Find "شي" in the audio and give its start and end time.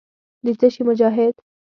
0.73-0.81